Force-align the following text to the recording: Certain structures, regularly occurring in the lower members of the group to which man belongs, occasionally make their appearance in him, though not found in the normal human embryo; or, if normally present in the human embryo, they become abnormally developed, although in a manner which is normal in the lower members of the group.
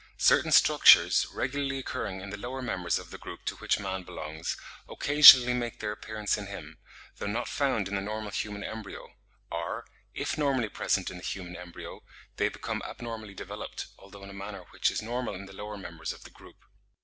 Certain 0.17 0.51
structures, 0.51 1.27
regularly 1.31 1.77
occurring 1.77 2.21
in 2.21 2.31
the 2.31 2.37
lower 2.37 2.63
members 2.63 2.97
of 2.97 3.11
the 3.11 3.19
group 3.19 3.45
to 3.45 3.55
which 3.57 3.79
man 3.79 4.01
belongs, 4.01 4.57
occasionally 4.89 5.53
make 5.53 5.79
their 5.79 5.91
appearance 5.91 6.39
in 6.39 6.47
him, 6.47 6.79
though 7.17 7.27
not 7.27 7.47
found 7.47 7.87
in 7.87 7.93
the 7.93 8.01
normal 8.01 8.31
human 8.31 8.63
embryo; 8.63 9.13
or, 9.51 9.85
if 10.15 10.39
normally 10.39 10.69
present 10.69 11.11
in 11.11 11.17
the 11.17 11.23
human 11.23 11.55
embryo, 11.55 12.01
they 12.37 12.49
become 12.49 12.81
abnormally 12.83 13.35
developed, 13.35 13.89
although 13.99 14.23
in 14.23 14.31
a 14.31 14.33
manner 14.33 14.63
which 14.71 14.89
is 14.89 15.03
normal 15.03 15.35
in 15.35 15.45
the 15.45 15.53
lower 15.53 15.77
members 15.77 16.11
of 16.11 16.23
the 16.23 16.31
group. 16.31 16.65